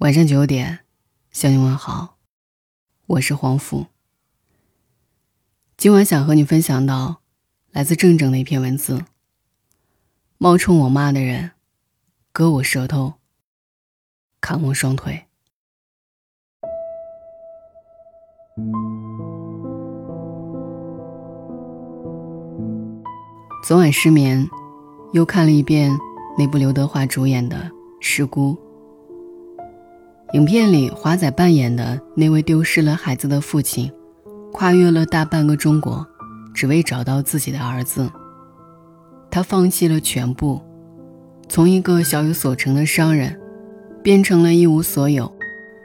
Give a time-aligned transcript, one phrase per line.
[0.00, 0.78] 晚上九点，
[1.30, 2.16] 向你问好，
[3.06, 3.88] 我是黄甫。
[5.76, 7.20] 今晚想和你分享到
[7.70, 9.04] 来自正正的一篇文字。
[10.38, 11.50] 冒充我妈的人，
[12.32, 13.16] 割我舌头，
[14.40, 15.26] 砍我双腿。
[23.62, 24.48] 昨晚失眠，
[25.12, 25.94] 又看了一遍
[26.38, 27.56] 那部刘德华主演的
[28.00, 28.54] 《失孤》。
[30.32, 33.90] 影片里，华仔扮演的那位丢失了孩子的父亲，
[34.52, 36.06] 跨越了大半个中国，
[36.54, 38.08] 只为找到自己的儿子。
[39.28, 40.60] 他放弃了全部，
[41.48, 43.36] 从一个小有所成的商人，
[44.04, 45.30] 变成了一无所有、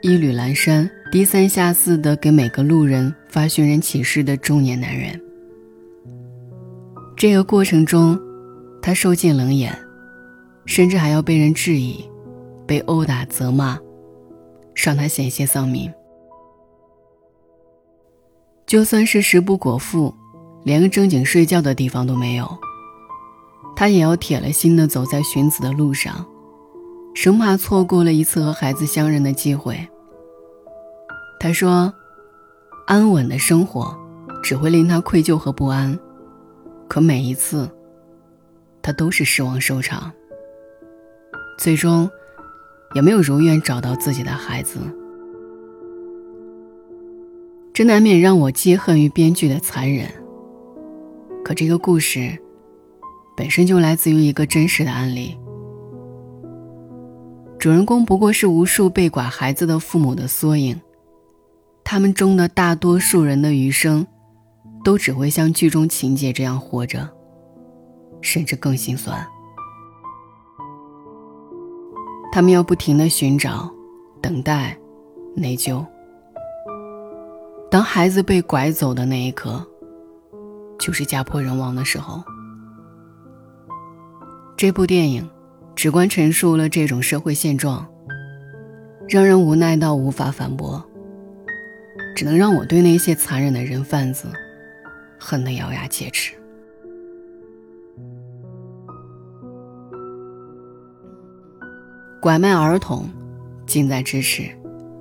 [0.03, 5.19] 衣履阑珊、低三下四的给每个路人发寻人启事的中年男人。
[7.17, 8.19] 这个过程中，
[8.79, 9.75] 他受尽冷眼，
[10.67, 12.05] 甚至还要被人质疑，
[12.67, 13.79] 被殴打、责骂。
[14.75, 15.91] 让他险些丧命。
[18.65, 20.13] 就算是食不果腹，
[20.63, 22.57] 连个正经睡觉的地方都没有，
[23.75, 26.25] 他也要铁了心的走在寻子的路上，
[27.13, 29.87] 生怕错过了一次和孩子相认的机会。
[31.39, 31.93] 他说
[32.87, 33.95] ：“安稳的生活
[34.41, 35.97] 只会令他愧疚和不安，
[36.87, 37.69] 可每一次，
[38.81, 40.11] 他都是失望收场。
[41.57, 42.09] 最终。”
[42.95, 44.79] 也没有如愿找到自己的孩子，
[47.73, 50.09] 这难免让我记恨于编剧的残忍。
[51.43, 52.35] 可这个故事
[53.35, 55.37] 本身就来自于一个真实的案例，
[57.59, 60.79] 主人公不过是无数被拐孩子的父母的缩影，
[61.83, 64.07] 他们中的大多数人的余生，
[64.85, 67.09] 都只会像剧中情节这样活着，
[68.21, 69.27] 甚至更心酸。
[72.35, 73.71] 他们要不停的寻找、
[74.21, 74.77] 等待、
[75.37, 75.81] 内疚。
[77.71, 79.65] 当孩子被拐走的那一刻，
[80.77, 82.21] 就是家破人亡的时候。
[84.57, 85.25] 这部电影
[85.77, 87.87] 直观陈述了这种社会现状，
[89.07, 90.83] 让人无奈到无法反驳，
[92.17, 94.27] 只能让我对那些残忍的人贩子
[95.17, 96.33] 恨得咬牙切齿。
[102.21, 103.07] 拐卖儿童，
[103.67, 104.49] 近在咫尺，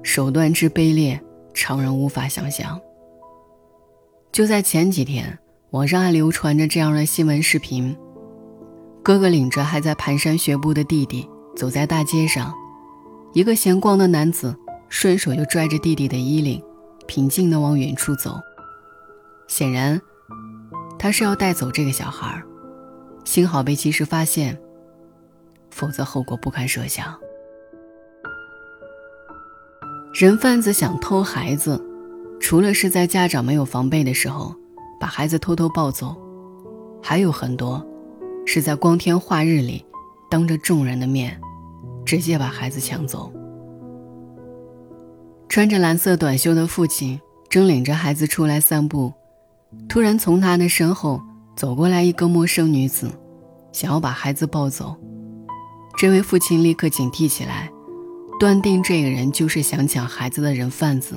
[0.03, 1.19] 手段之卑劣，
[1.55, 2.79] 常人无法想象。
[4.31, 5.39] 就在前几天，
[5.71, 7.97] 网上还流传着这样的新闻视频：
[9.03, 11.27] 哥哥领着还在蹒跚学步的弟弟
[11.57, 12.53] 走在大街上，
[13.33, 14.55] 一个闲逛的男子
[14.91, 16.63] 顺手就拽着弟弟的衣领，
[17.07, 18.35] 平静地往远处走。
[19.49, 19.99] 显然，
[20.99, 22.43] 他是要带走这个小孩，
[23.25, 24.59] 幸好被及时发现。
[25.75, 27.13] 否则后果不堪设想。
[30.15, 31.85] 人贩子想偷孩子，
[32.41, 34.55] 除了是在家长没有防备的时候
[35.01, 36.17] 把孩子偷偷抱走，
[37.03, 37.85] 还有很多
[38.47, 39.85] 是在光天化日里，
[40.31, 41.41] 当着众人的面，
[42.07, 43.33] 直接把孩子抢走。
[45.49, 49.13] 穿着蓝色短袖的父亲正领着孩子出来散步，
[49.89, 51.21] 突然从他的身后
[51.57, 53.11] 走过来一个陌生女子，
[53.73, 54.97] 想要把孩子抱走。
[55.97, 57.71] 这位父亲立刻警惕起来，
[58.41, 61.15] 断定这个人就是想抢孩子的人贩子。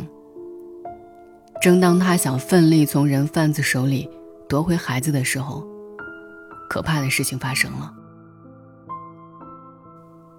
[1.59, 4.07] 正当他想奋力从人贩子手里
[4.47, 5.65] 夺回孩子的时候，
[6.69, 7.91] 可怕的事情发生了。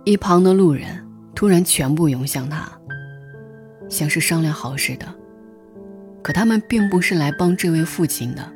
[0.04, 2.70] 一旁的路人突然全部涌向他，
[3.90, 5.06] 像是商量好似的。
[6.22, 8.52] 可他们并不是来帮这位父亲的，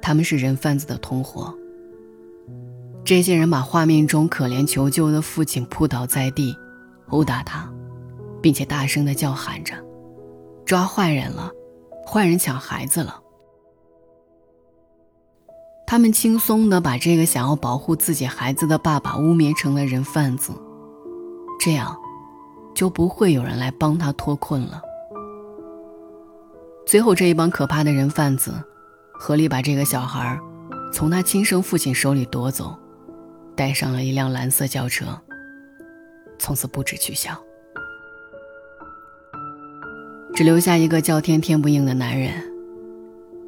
[0.00, 1.54] 他们是人贩子的同伙。
[3.08, 6.54] 这些人把画面中可怜求救的父亲扑倒在地，
[7.08, 7.66] 殴打他，
[8.42, 9.72] 并且大声的叫喊着
[10.66, 11.50] ：“抓坏人了，
[12.06, 13.18] 坏人抢孩子了。”
[15.88, 20.52] 他们轻松的把这个想要保护自己孩子的爸爸污蔑成了人贩子，
[21.58, 21.96] 这样
[22.74, 24.82] 就不会有人来帮他脱困了。
[26.86, 28.52] 最后，这一帮可怕的人贩子
[29.14, 30.38] 合力把这个小孩
[30.92, 32.78] 从他亲生父亲手里夺走。
[33.58, 35.06] 带上了一辆蓝色轿车，
[36.38, 37.36] 从此不知去向，
[40.32, 42.30] 只留下一个叫天天不应的男人，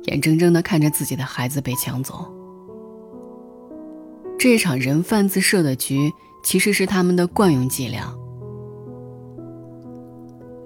[0.07, 2.27] 眼睁睁的看着自己的孩子被抢走。
[4.37, 8.13] 这场人贩子设的局，其实是他们的惯用伎俩。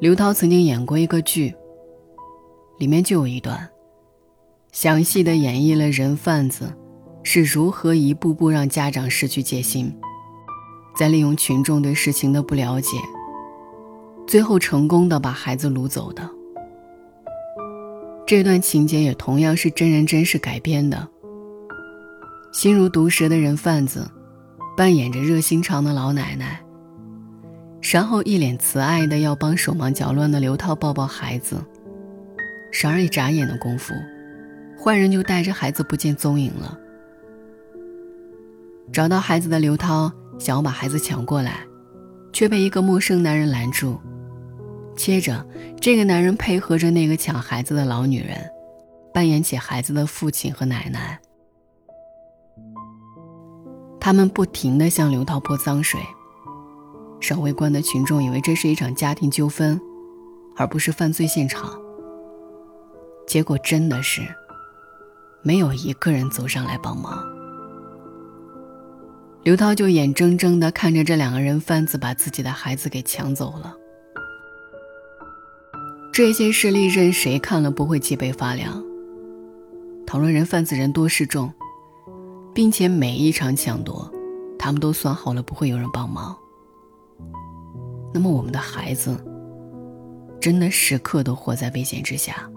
[0.00, 1.54] 刘涛曾经演过一个剧，
[2.78, 3.68] 里面就有一段，
[4.72, 6.72] 详细的演绎了人贩子。
[7.24, 9.92] 是如何一步步让家长失去戒心，
[10.94, 12.98] 再利用群众对事情的不了解，
[14.26, 16.30] 最后成功的把孩子掳走的。
[18.26, 21.08] 这段情节也同样是真人真事改编的。
[22.52, 24.08] 心如毒蛇的人贩子，
[24.76, 26.60] 扮演着热心肠的老奶奶，
[27.80, 31.56] 然后一脸慈爱的要帮手忙脚乱的刘涛抱抱孩子。
[32.70, 33.94] 然而一眨眼的功夫，
[34.78, 36.78] 坏人就带着孩子不见踪影了。
[38.92, 41.60] 找到孩子的刘涛想要把孩子抢过来，
[42.32, 44.00] 却被一个陌生男人拦住。
[44.96, 45.44] 接着，
[45.80, 48.38] 这个男人配合着那个抢孩子的老女人，
[49.12, 51.20] 扮演起孩子的父亲和奶奶。
[54.00, 56.00] 他们不停地向刘涛泼脏水，
[57.20, 59.80] 让围观的群众以为这是一场家庭纠纷，
[60.56, 61.76] 而不是犯罪现场。
[63.26, 64.20] 结果真的是，
[65.42, 67.33] 没有一个人走上来帮忙。
[69.44, 73.76] 刘涛就眼睁睁地看着这两个人贩子把自己的孩子给抢走了。
[76.10, 78.82] 这些事例任谁看了不会脊背发凉。
[80.06, 81.52] 讨论人贩子人多势众，
[82.54, 84.10] 并且每一场抢夺，
[84.58, 86.34] 他们都算好了不会有人帮忙。
[88.14, 89.14] 那么我们的孩子，
[90.40, 92.48] 真的时刻都活在危险之下。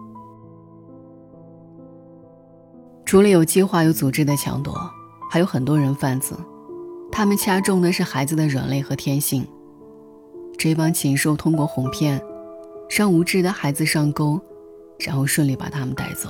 [3.06, 4.90] 除了有计划、有组织的抢夺，
[5.30, 6.38] 还有很多人贩子，
[7.12, 9.48] 他们掐中的是孩子的软肋和天性。
[10.58, 12.22] 这帮禽兽通过哄骗。
[12.90, 14.40] 让无知的孩子上钩，
[15.00, 16.30] 然后顺利把他们带走。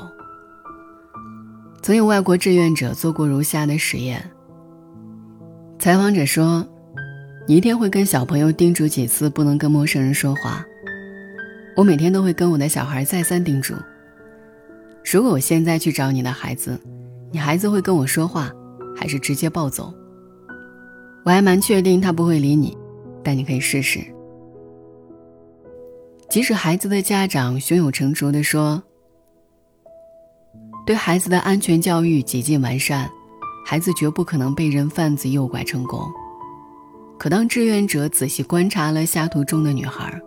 [1.83, 4.27] 曾有外国志愿者做过如下的实验。
[5.77, 6.67] 采访者说
[7.47, 10.65] ：“你一天会跟小朋友叮嘱几次不能跟陌生人说话？”
[11.77, 13.75] 我每天都会跟我的小孩再三叮嘱
[15.05, 16.81] ：“如果我现在去找你的孩子，
[17.31, 18.51] 你孩子会跟我说话，
[18.95, 19.93] 还是直接抱走？”
[21.27, 22.77] 我还蛮确定他不会理你，
[23.21, 23.99] 但你可以试试。
[26.29, 28.81] 即使孩子的家长胸有成竹地说，
[30.85, 33.09] 对孩子的安全教育几近完善，
[33.65, 36.09] 孩子绝不可能被人贩子诱拐成功。
[37.19, 40.17] 可当志愿者仔细观察了下图中的女孩，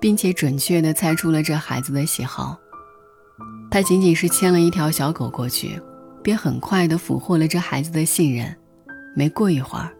[0.00, 2.56] 并且准确地猜出了这孩子的喜好，
[3.70, 5.78] 他仅仅是牵了一条小狗过去，
[6.22, 8.56] 便很快地俘获了这孩子的信任。
[9.14, 9.92] 没过一会儿，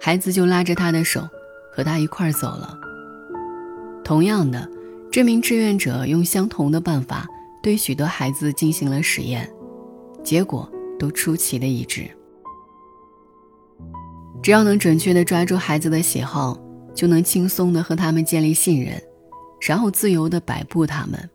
[0.00, 1.28] 孩子就拉着他的手，
[1.72, 2.78] 和他一块儿走了。
[4.02, 4.68] 同样的。
[5.12, 7.26] 这名志愿者用相同的办法
[7.60, 9.52] 对许多孩子进行了实验，
[10.22, 10.70] 结果
[11.00, 12.08] 都出奇的一致。
[14.40, 16.56] 只要能准确地抓住孩子的喜好，
[16.94, 19.02] 就能轻松地和他们建立信任，
[19.60, 21.28] 然后自由地摆布他们。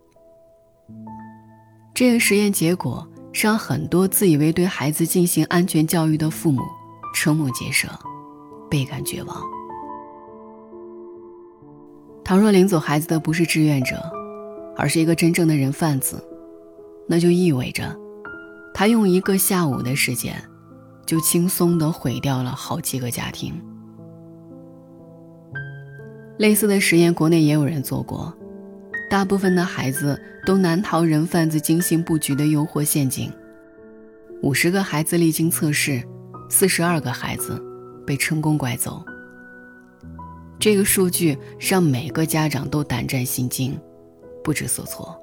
[1.93, 6.61] 这个实验结果让很多自以为对孩子进行安全教育的父母
[7.13, 7.89] 瞠目结舌，
[8.69, 9.41] 倍感绝望。
[12.23, 14.01] 倘若领走孩子的不是志愿者，
[14.75, 16.23] 而是一个真正的人贩子，
[17.07, 17.95] 那就意味着，
[18.73, 20.35] 他用一个下午的时间，
[21.05, 23.53] 就轻松地毁掉了好几个家庭。
[26.39, 28.35] 类似的实验，国内也有人做过，
[29.09, 33.31] 大部分的孩子都难逃人贩子精心布局的诱惑陷阱。
[34.41, 36.03] 五十个孩子历经测试，
[36.49, 37.63] 四十二个孩子
[38.05, 39.03] 被成功拐走。
[40.59, 43.77] 这个数据让每个家长都胆战心惊，
[44.43, 45.19] 不知所措。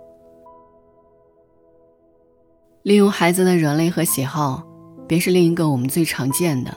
[2.83, 4.63] 利用孩子的软肋和喜好，
[5.07, 6.75] 便是另一个我们最常见的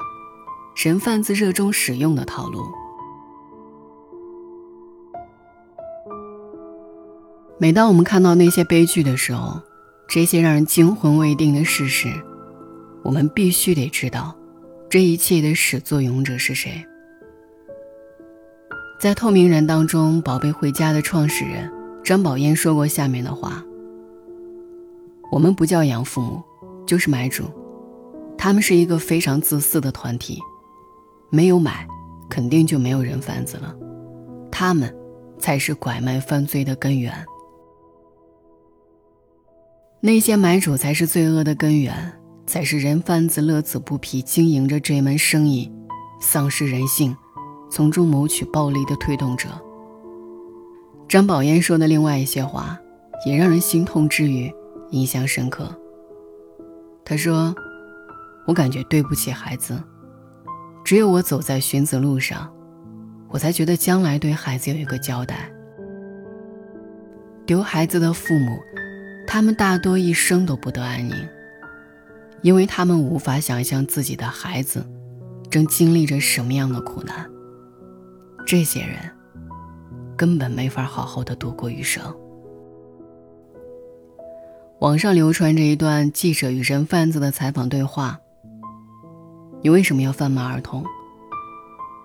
[0.75, 2.61] 人贩子热衷使用的套路。
[7.57, 9.59] 每当我们看到那些悲剧的时候，
[10.07, 12.13] 这些让人惊魂未定的事实，
[13.03, 14.35] 我们必须得知道，
[14.89, 16.85] 这一切的始作俑者是谁。
[18.99, 21.71] 在《透明人》当中，《宝贝回家》的创始人
[22.03, 23.63] 张宝燕说过下面的话
[25.31, 26.41] ：“我们不叫养父母，
[26.87, 27.43] 就是买主。
[28.37, 30.39] 他们是一个非常自私的团体，
[31.29, 31.87] 没有买，
[32.29, 33.75] 肯定就没有人贩子了。
[34.51, 34.95] 他们
[35.37, 37.13] 才是拐卖犯罪的根源。
[39.99, 42.13] 那些买主才是罪恶的根源，
[42.45, 45.71] 才是人贩子乐此不疲经营着这门生意，
[46.19, 47.15] 丧失人性。”
[47.67, 49.49] 从中谋取暴利的推动者。
[51.09, 52.79] 张宝嫣说的另外一些话，
[53.25, 54.53] 也让人心痛之余，
[54.91, 55.75] 印象深刻。
[57.03, 57.53] 他说
[58.47, 59.83] ：“我感觉对不起孩子，
[60.85, 62.49] 只有我走在寻子路上，
[63.29, 65.51] 我才觉得将来对孩子有一个交代。
[67.45, 68.57] 丢孩子的父母，
[69.27, 71.15] 他们大多一生都不得安宁，
[72.41, 74.85] 因为他们无法想象自己的孩子。”
[75.49, 77.29] 正经历着什么样的苦难。
[78.45, 78.99] 这些人
[80.17, 82.03] 根本没法好好的度过余生。
[84.79, 88.19] 网上流传着一段记者与人贩子的采访对话
[89.63, 90.83] ：“你为什么要贩卖儿童？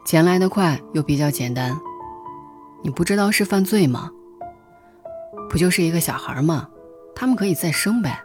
[0.07, 1.77] 钱来得快又比较简单，
[2.85, 4.09] 你不知道是犯罪吗？
[5.49, 6.69] 不就是一个小孩吗？
[7.17, 8.23] 他们可以再生呗。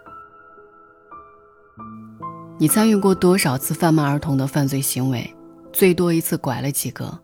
[2.57, 5.29] 你参与过多少次贩卖儿童的犯罪行为？
[5.73, 7.19] 最多一次拐了几个？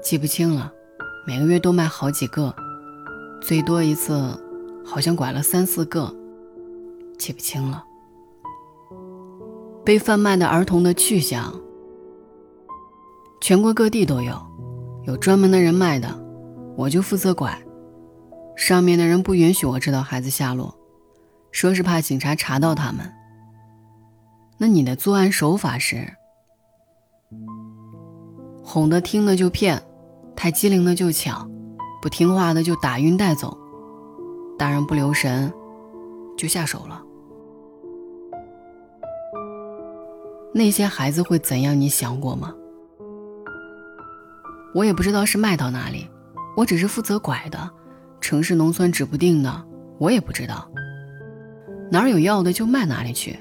[0.00, 0.72] 记不清了，
[1.26, 2.54] 每个月都卖好几个，
[3.40, 4.38] 最多一次。”
[4.84, 6.12] 好像拐了三四个，
[7.16, 7.84] 记不清了。
[9.84, 11.54] 被贩卖的儿童的去向，
[13.40, 14.36] 全国各地都有，
[15.06, 16.08] 有专门的人卖的，
[16.76, 17.56] 我就负责拐。
[18.56, 20.76] 上面的人不允许我知道孩子下落，
[21.52, 23.08] 说是怕警察查到他们。
[24.62, 26.08] 那你的作案手法是，
[28.62, 29.82] 哄得听的就骗，
[30.36, 31.50] 太机灵的就抢，
[32.00, 33.58] 不听话的就打晕带走。
[34.56, 35.52] 大人不留神，
[36.36, 37.02] 就下手了。
[40.54, 41.80] 那些孩子会怎样？
[41.80, 42.54] 你想过吗？
[44.76, 46.08] 我也不知道是卖到哪里，
[46.56, 47.68] 我只是负责拐的。
[48.20, 49.66] 城市农村指不定呢，
[49.98, 50.70] 我也不知道。
[51.90, 53.36] 哪儿有要的就卖哪里去。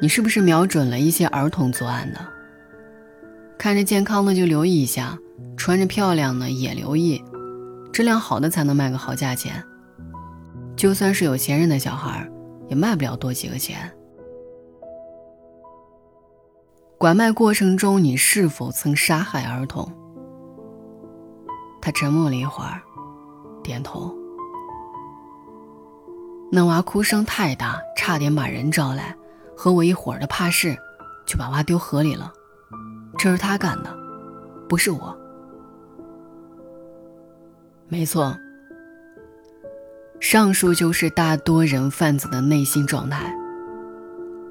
[0.00, 2.20] 你是不是瞄准了一些儿童作案的？
[3.58, 5.18] 看着健康的就留意一下，
[5.56, 7.22] 穿着漂亮的也留意。
[7.92, 9.64] 质量好的才能卖个好价钱，
[10.76, 12.28] 就算是有钱人的小孩，
[12.68, 13.90] 也卖不了多几个钱。
[16.98, 19.90] 拐卖过程中，你是否曾杀害儿童？
[21.80, 22.82] 他沉默了一会儿，
[23.62, 24.14] 点头。
[26.52, 29.16] 那娃哭声太大，差点把人招来，
[29.56, 30.76] 和我一伙的怕事，
[31.26, 32.32] 就把娃丢河里了。
[33.18, 33.96] 这是他干的，
[34.68, 35.18] 不是我。
[37.88, 38.36] 没错，
[40.20, 43.32] 上述就是大多人贩子的内心状态，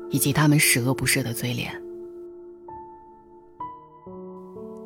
[0.10, 1.72] 以及他们十恶不赦的嘴脸。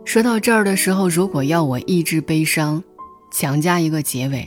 [0.03, 2.83] 说到这儿的时候，如果要我抑制悲伤，
[3.31, 4.43] 强加一个结尾，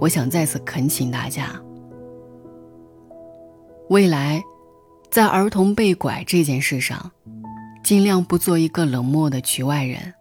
[0.00, 1.50] 我想再次恳请大家：
[3.88, 4.42] 未来，
[5.10, 7.10] 在儿童被拐这件事上，
[7.82, 10.14] 尽量不做一个冷漠的局外人。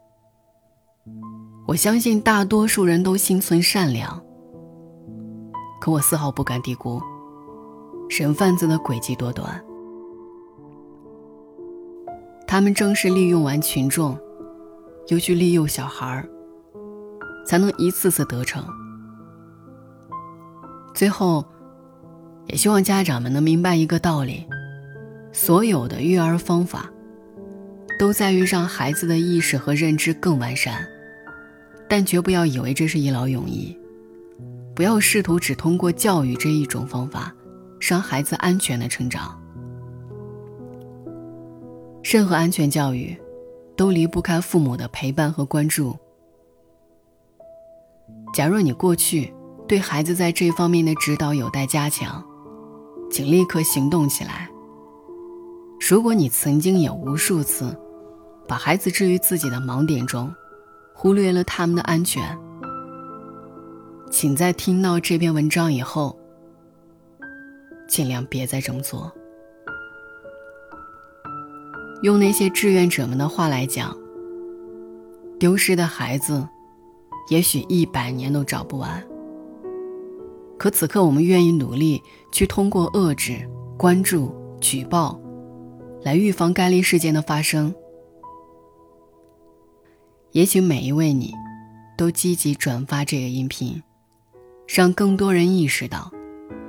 [1.67, 4.23] 我相信大多数人都心存善良，
[5.81, 7.01] 可我丝毫不敢低估
[8.09, 9.61] 神贩子的诡计多端。
[12.47, 14.17] 他们正是利用完群众，
[15.09, 16.29] 又去利诱小孩儿，
[17.45, 18.65] 才能一次次得逞。
[20.93, 21.43] 最后，
[22.45, 24.47] 也希望家长们能明白一个道理：
[25.37, 26.91] 所有的育儿方法，
[27.99, 30.83] 都在于让孩子的意识和认知更完善。
[31.87, 33.77] 但绝不要以为这是一劳永逸，
[34.75, 37.31] 不要试图只通过教育这一种方法，
[37.79, 39.39] 让孩子安全的成长。
[42.03, 43.15] 任何安全教育，
[43.75, 45.95] 都离不开父母的陪伴和关注。
[48.33, 49.31] 假若你过去
[49.67, 52.25] 对孩子在这方面的指导有待加强，
[53.11, 54.49] 请立刻行动起来。
[55.79, 57.75] 如果你曾经也无数次，
[58.47, 60.33] 把孩子置于自己的盲点中。
[60.99, 62.35] 忽略了他们的安全，
[64.09, 66.17] 请在听到这篇文章以后，
[67.87, 69.13] 尽量别再这么做。
[72.01, 73.95] 用那些志愿者们的话来讲，
[75.39, 76.47] 丢失的孩子，
[77.29, 79.07] 也许一百年都找不完。
[80.57, 85.21] 可此刻，我们愿意努力去通过遏制、关注、举报，
[86.07, 87.75] 来预防该类事件的发生。
[90.31, 91.33] 也请每一位你，
[91.97, 93.83] 都积极转发这个音频，
[94.65, 96.09] 让更多人意识到，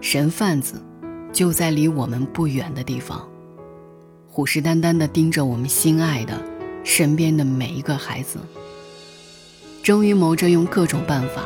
[0.01, 0.85] 神贩子
[1.33, 3.29] 就在离我们不远的地方，
[4.29, 6.43] 虎视眈眈地盯着我们心爱的、
[6.83, 8.41] 身边的每一个孩子，
[9.85, 11.45] 终于谋着用各种办法，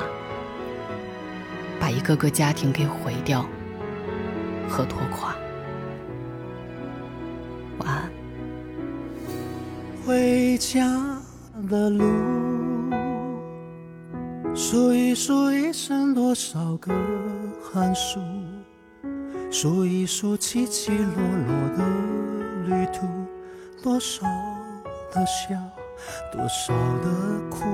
[1.78, 3.44] 把一个个家庭给毁掉
[4.66, 5.36] 和拖垮。
[10.52, 10.86] 回家。
[11.66, 12.04] 的路，
[14.54, 16.92] 数一数一生多少个
[17.62, 18.20] 寒暑，
[19.50, 21.06] 数一数起起落
[21.46, 21.82] 落的
[22.66, 23.06] 旅途，
[23.82, 24.26] 多少
[25.14, 25.56] 的笑，
[26.30, 27.10] 多少的
[27.48, 27.64] 苦。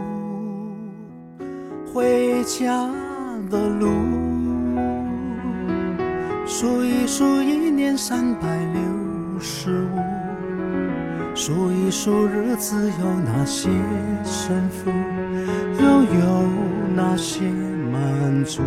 [1.93, 2.89] 回家
[3.51, 3.89] 的路，
[6.47, 10.28] 数一数一年三百六十五。
[11.41, 13.69] 数一数日子有哪些
[14.25, 14.91] 胜负，
[15.81, 16.49] 又有
[16.97, 17.43] 哪些
[17.93, 18.61] 满足？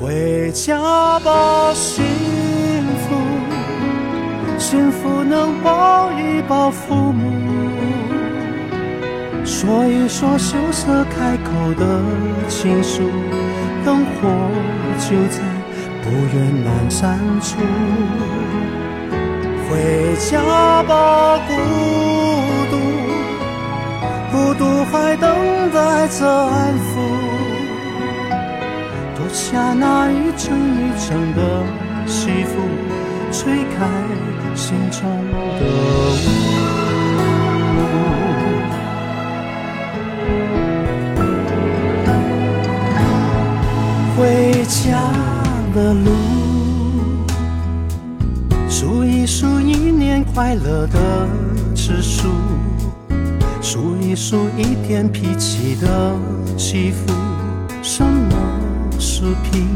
[0.00, 2.02] 回家吧，幸
[3.02, 3.14] 福，
[4.56, 7.30] 幸福能抱一抱父母，
[9.44, 12.00] 说一说羞涩开口的
[12.48, 13.02] 情书，
[13.84, 14.30] 灯火
[14.98, 15.42] 就在
[16.02, 17.58] 不远阑珊处。
[19.72, 19.78] 回
[20.30, 21.54] 家吧，孤
[22.70, 22.76] 独，
[24.30, 25.26] 孤独还等
[25.72, 27.00] 待着安抚。
[29.16, 31.40] 脱下那一层一层的
[32.06, 32.60] 西服，
[33.32, 33.88] 吹开
[34.54, 35.00] 心中
[35.58, 36.20] 的雾。
[44.14, 44.20] 回
[44.64, 45.00] 家
[45.74, 46.10] 的路，
[48.82, 51.28] 数一数一年快乐的
[51.72, 52.26] 次数，
[53.60, 56.16] 数一数一天脾气的
[56.56, 57.12] 起伏，
[57.80, 58.36] 什么？
[58.98, 59.68] 是贫，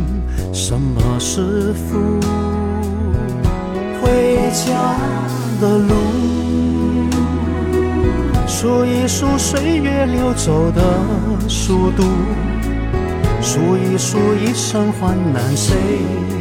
[0.52, 2.18] 什么是富？
[4.02, 4.96] 回家
[5.60, 5.94] 的路，
[8.44, 10.82] 数一数岁月流走的
[11.48, 12.02] 速度，
[13.40, 15.76] 数一数一生患难谁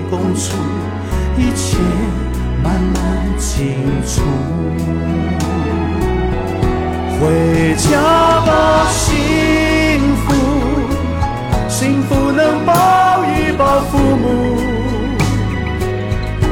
[0.09, 0.57] 共处，
[1.37, 1.77] 一切
[2.65, 2.97] 慢慢
[3.37, 4.21] 清楚。
[7.19, 7.91] 回家
[8.45, 9.05] 吧，幸
[10.15, 10.25] 福。
[11.69, 12.73] 幸福能抱
[13.25, 14.57] 一抱父母，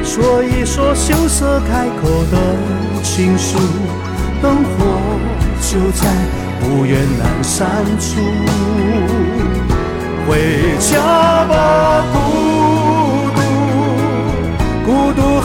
[0.04, 2.38] 说一说羞涩开口的
[3.02, 3.58] 情书，
[4.42, 4.70] 灯火
[5.62, 6.06] 就在
[6.60, 8.22] 不远阑珊处。
[10.28, 10.92] 回家
[11.46, 12.16] 吧，不，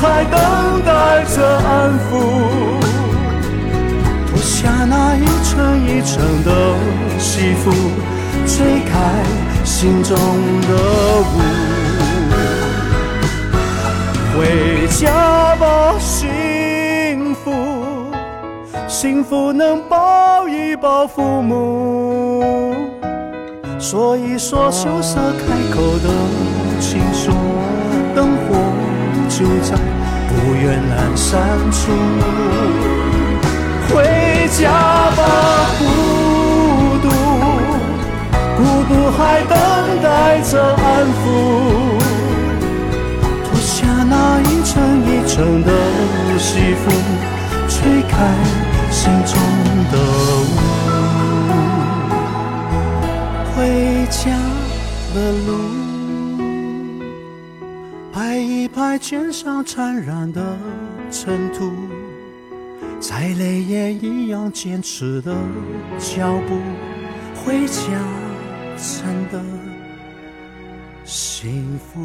[0.00, 2.11] 还等待着安抚，
[4.26, 6.50] 脱下那一层一层的
[7.19, 7.71] 西服，
[8.47, 8.93] 吹开。
[9.65, 10.69] 心中的
[11.21, 11.39] 雾，
[14.32, 17.52] 回家吧，幸福，
[18.89, 22.75] 幸福能抱一抱父母，
[23.78, 26.08] 说一说羞涩开口的
[26.80, 27.30] 情愫，
[29.38, 29.70] 就在
[30.26, 31.30] 不远阑珊
[31.70, 31.92] 处，
[33.88, 34.02] 回
[34.50, 34.66] 家
[35.16, 35.20] 吧，
[35.78, 35.84] 孤
[37.00, 37.06] 独。
[38.56, 39.54] 孤独还等
[40.02, 41.22] 待着安抚，
[43.44, 44.74] 脱下那一层
[45.06, 45.70] 一层的
[46.36, 46.90] 西服，
[47.68, 48.16] 吹开
[48.90, 49.38] 心中
[49.92, 49.94] 的
[50.42, 50.50] 雾。
[53.54, 53.56] 回
[54.10, 54.32] 家
[55.14, 55.77] 的路，
[58.99, 60.56] 肩上沾染的
[61.11, 61.73] 尘土，
[63.00, 65.34] 再累也一样坚持的
[65.99, 66.58] 脚步，
[67.45, 67.82] 回家。
[68.80, 69.45] 真的
[71.04, 72.00] 幸福。